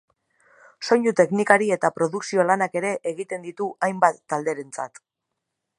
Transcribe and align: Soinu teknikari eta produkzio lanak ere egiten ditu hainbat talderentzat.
Soinu 0.87 1.13
teknikari 1.19 1.67
eta 1.75 1.91
produkzio 1.97 2.47
lanak 2.51 2.79
ere 2.83 2.93
egiten 3.13 3.47
ditu 3.49 3.67
hainbat 3.89 4.23
talderentzat. 4.35 5.03